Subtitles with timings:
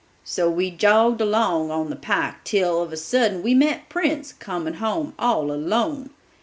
[0.23, 4.73] So we jogged along on the pike till of a sudden we met Prince coming
[4.73, 6.09] home all alone!